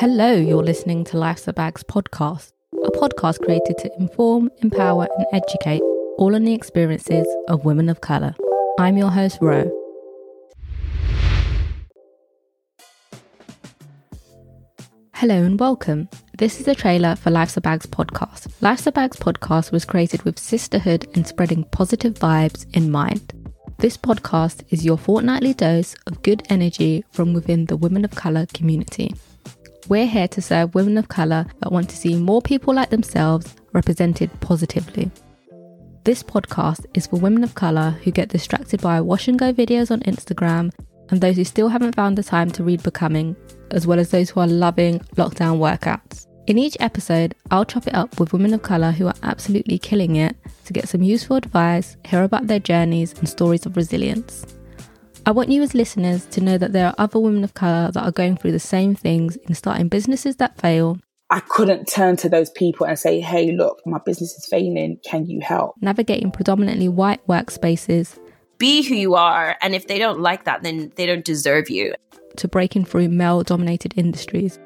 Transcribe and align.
Hello, 0.00 0.32
you're 0.32 0.62
listening 0.62 1.04
to 1.04 1.18
Life's 1.18 1.46
a 1.46 1.52
Bags 1.52 1.82
podcast, 1.82 2.52
a 2.72 2.90
podcast 2.90 3.44
created 3.44 3.76
to 3.76 3.90
inform, 3.98 4.48
empower, 4.62 5.06
and 5.14 5.26
educate 5.30 5.82
all 6.16 6.34
on 6.34 6.44
the 6.44 6.54
experiences 6.54 7.26
of 7.48 7.66
women 7.66 7.90
of 7.90 8.00
colour. 8.00 8.34
I'm 8.78 8.96
your 8.96 9.10
host, 9.10 9.36
Ro. 9.42 9.70
Hello 15.16 15.42
and 15.42 15.60
welcome. 15.60 16.08
This 16.38 16.60
is 16.60 16.66
a 16.66 16.74
trailer 16.74 17.14
for 17.14 17.30
Life's 17.30 17.58
a 17.58 17.60
Bags 17.60 17.84
podcast. 17.84 18.50
Life's 18.62 18.86
a 18.86 18.92
Bags 18.92 19.18
podcast 19.18 19.70
was 19.70 19.84
created 19.84 20.22
with 20.22 20.38
sisterhood 20.38 21.06
and 21.14 21.26
spreading 21.26 21.64
positive 21.72 22.14
vibes 22.14 22.64
in 22.74 22.90
mind. 22.90 23.34
This 23.76 23.98
podcast 23.98 24.62
is 24.70 24.82
your 24.82 24.96
fortnightly 24.96 25.52
dose 25.52 25.94
of 26.06 26.22
good 26.22 26.42
energy 26.48 27.04
from 27.10 27.34
within 27.34 27.66
the 27.66 27.76
women 27.76 28.06
of 28.06 28.12
colour 28.12 28.46
community. 28.46 29.12
We're 29.90 30.06
here 30.06 30.28
to 30.28 30.40
serve 30.40 30.76
women 30.76 30.98
of 30.98 31.08
colour 31.08 31.46
that 31.58 31.72
want 31.72 31.90
to 31.90 31.96
see 31.96 32.14
more 32.14 32.40
people 32.40 32.72
like 32.72 32.90
themselves 32.90 33.56
represented 33.72 34.30
positively. 34.38 35.10
This 36.04 36.22
podcast 36.22 36.86
is 36.94 37.08
for 37.08 37.16
women 37.16 37.42
of 37.42 37.56
colour 37.56 37.98
who 38.04 38.12
get 38.12 38.28
distracted 38.28 38.80
by 38.80 39.00
wash 39.00 39.26
and 39.26 39.36
go 39.36 39.52
videos 39.52 39.90
on 39.90 39.98
Instagram 40.02 40.70
and 41.08 41.20
those 41.20 41.34
who 41.34 41.42
still 41.42 41.66
haven't 41.66 41.96
found 41.96 42.16
the 42.16 42.22
time 42.22 42.52
to 42.52 42.62
read 42.62 42.84
Becoming, 42.84 43.34
as 43.72 43.84
well 43.84 43.98
as 43.98 44.12
those 44.12 44.30
who 44.30 44.38
are 44.38 44.46
loving 44.46 45.00
lockdown 45.16 45.58
workouts. 45.58 46.28
In 46.46 46.56
each 46.56 46.76
episode, 46.78 47.34
I'll 47.50 47.64
chop 47.64 47.88
it 47.88 47.94
up 47.96 48.20
with 48.20 48.32
women 48.32 48.54
of 48.54 48.62
colour 48.62 48.92
who 48.92 49.08
are 49.08 49.14
absolutely 49.24 49.80
killing 49.80 50.14
it 50.14 50.36
to 50.66 50.72
get 50.72 50.88
some 50.88 51.02
useful 51.02 51.34
advice, 51.34 51.96
hear 52.04 52.22
about 52.22 52.46
their 52.46 52.60
journeys, 52.60 53.12
and 53.14 53.28
stories 53.28 53.66
of 53.66 53.76
resilience. 53.76 54.46
I 55.26 55.32
want 55.32 55.50
you 55.50 55.62
as 55.62 55.74
listeners 55.74 56.24
to 56.26 56.40
know 56.40 56.56
that 56.56 56.72
there 56.72 56.86
are 56.86 56.94
other 56.96 57.20
women 57.20 57.44
of 57.44 57.54
colour 57.54 57.90
that 57.92 58.02
are 58.02 58.10
going 58.10 58.36
through 58.36 58.52
the 58.52 58.58
same 58.58 58.94
things 58.94 59.36
in 59.36 59.54
starting 59.54 59.88
businesses 59.88 60.36
that 60.36 60.58
fail. 60.58 60.98
I 61.28 61.40
couldn't 61.40 61.84
turn 61.86 62.16
to 62.18 62.28
those 62.28 62.50
people 62.50 62.86
and 62.86 62.98
say, 62.98 63.20
hey, 63.20 63.52
look, 63.52 63.80
my 63.86 63.98
business 64.04 64.32
is 64.34 64.46
failing. 64.46 64.98
Can 65.04 65.26
you 65.26 65.40
help? 65.40 65.76
Navigating 65.80 66.32
predominantly 66.32 66.88
white 66.88 67.24
workspaces. 67.26 68.18
Be 68.58 68.82
who 68.82 68.94
you 68.94 69.14
are. 69.14 69.56
And 69.60 69.74
if 69.74 69.86
they 69.86 69.98
don't 69.98 70.20
like 70.20 70.44
that, 70.44 70.62
then 70.62 70.90
they 70.96 71.06
don't 71.06 71.24
deserve 71.24 71.70
you. 71.70 71.94
To 72.36 72.48
breaking 72.48 72.86
through 72.86 73.10
male 73.10 73.42
dominated 73.42 73.94
industries. 73.96 74.58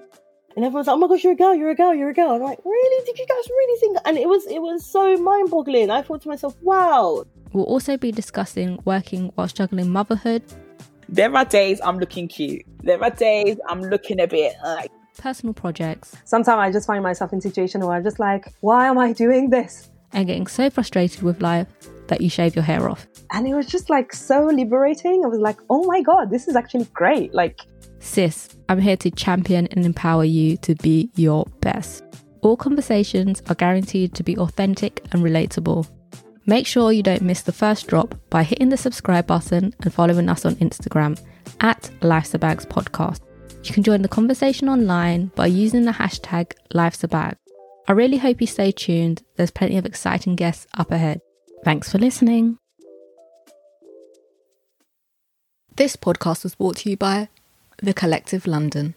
And 0.57 0.65
everyone's 0.65 0.87
like, 0.87 0.95
"Oh 0.95 0.99
my 0.99 1.09
gosh, 1.09 1.25
you're 1.25 1.33
a 1.33 1.37
girl, 1.37 1.55
you're 1.55 1.71
a 1.71 1.75
girl, 1.75 1.95
you're 1.95 2.11
a 2.11 2.15
girl." 2.15 2.31
I'm 2.31 2.43
like, 2.43 2.61
"Really? 2.65 3.05
Did 3.07 3.19
you 3.19 3.27
guys 3.27 3.49
really 3.49 3.81
think?" 3.81 3.99
And 4.05 4.17
it 4.19 4.29
was, 4.29 4.47
it 4.47 4.61
was 4.61 4.87
so 4.87 5.17
mind-boggling. 5.17 5.91
I 5.91 6.03
thought 6.03 6.23
to 6.23 6.29
myself, 6.29 6.55
"Wow, 6.63 7.25
We'll 7.53 7.65
also 7.65 7.97
be 7.97 8.11
discussing 8.11 8.81
working 8.85 9.31
while 9.37 9.47
juggling 9.47 9.91
motherhood, 9.91 10.43
There 11.09 11.33
are 11.37 11.45
days 11.45 11.81
I'm 11.85 11.99
looking 11.99 12.27
cute. 12.27 12.63
There 12.83 13.01
are 13.03 13.11
days 13.11 13.59
I'm 13.69 13.81
looking 13.81 14.21
a 14.21 14.27
bit 14.27 14.55
like, 14.65 14.91
personal 15.19 15.55
projects, 15.55 16.17
sometimes 16.25 16.59
I 16.59 16.73
just 16.73 16.87
find 16.87 17.03
myself 17.03 17.33
in 17.33 17.41
situations 17.41 17.85
where 17.85 17.97
I'm 17.97 18.03
just 18.03 18.19
like, 18.19 18.53
why 18.61 18.89
am 18.89 18.99
I 18.99 19.13
doing 19.13 19.51
this? 19.51 19.91
and 20.15 20.29
getting 20.29 20.47
so 20.47 20.71
frustrated 20.71 21.23
with 21.23 21.43
life 21.43 21.67
that 22.07 22.21
you 22.21 22.31
shave 22.31 22.55
your 22.55 22.63
hair 22.63 22.89
off. 22.89 23.07
And 23.33 23.49
it 23.49 23.55
was 23.55 23.67
just 23.67 23.91
like 23.91 24.13
so 24.13 24.47
liberating. 24.47 25.23
I 25.25 25.29
was 25.29 25.41
like, 25.41 25.59
oh 25.71 25.85
my 25.87 26.03
God, 26.03 26.31
this 26.31 26.47
is 26.47 26.55
actually 26.55 26.85
great. 26.95 27.35
Like, 27.35 27.59
Sis, 28.05 28.51
I'm 28.69 28.81
here 28.81 28.99
to 28.99 29.11
champion 29.11 29.67
and 29.69 29.85
empower 29.85 30.25
you 30.25 30.59
to 30.59 30.75
be 30.77 31.11
your 31.17 31.47
best. 31.61 32.05
All 32.43 32.57
conversations 32.57 33.43
are 33.49 33.55
guaranteed 33.55 34.15
to 34.15 34.23
be 34.23 34.37
authentic 34.37 35.05
and 35.11 35.23
relatable. 35.23 35.89
Make 36.47 36.67
sure 36.67 36.93
you 36.93 37.03
don't 37.03 37.23
miss 37.23 37.41
the 37.41 37.51
first 37.51 37.89
drop 37.89 38.15
by 38.29 38.43
hitting 38.43 38.69
the 38.69 38.77
subscribe 38.77 39.27
button 39.27 39.75
and 39.81 39.93
following 39.93 40.29
us 40.29 40.45
on 40.45 40.57
Instagram 40.57 41.19
at 41.61 41.91
Life's 42.03 42.37
Bags 42.37 42.67
Podcast. 42.67 43.21
You 43.65 43.73
can 43.73 43.83
join 43.83 44.03
the 44.03 44.09
conversation 44.09 44.69
online 44.69 45.33
by 45.35 45.47
using 45.47 45.87
the 45.87 45.93
hashtag 45.93 46.53
Life's 46.75 47.03
Bag. 47.07 47.37
I 47.89 47.93
really 47.93 48.19
hope 48.19 48.41
you 48.43 48.47
stay 48.47 48.71
tuned. 48.71 49.23
There's 49.37 49.51
plenty 49.51 49.79
of 49.79 49.87
exciting 49.87 50.37
guests 50.37 50.67
up 50.77 50.93
ahead. 50.93 51.23
Thanks 51.65 51.91
for 51.91 51.99
listening. 51.99 52.59
This 55.77 55.97
podcast 55.97 56.45
was 56.45 56.55
brought 56.55 56.77
to 56.77 56.91
you 56.91 56.99
by 56.99 57.31
The 57.83 57.93
Collective 57.93 58.47
London. 58.47 58.95